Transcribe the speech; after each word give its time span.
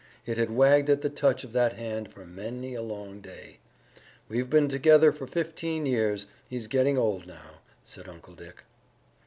It 0.25 0.39
had 0.39 0.49
wagged 0.49 0.89
at 0.89 1.01
the 1.01 1.11
touch 1.11 1.43
of 1.43 1.53
that 1.53 1.73
hand 1.73 2.11
for 2.11 2.25
many 2.25 2.73
a 2.73 2.81
long 2.81 3.19
day. 3.21 3.59
"We've 4.27 4.49
been 4.49 4.67
together 4.67 5.11
for 5.11 5.27
fifteen 5.27 5.85
years. 5.85 6.25
He's 6.49 6.65
getting 6.65 6.97
old 6.97 7.27
now," 7.27 7.59
said 7.83 8.09
Uncle 8.09 8.33
Dick. 8.33 8.63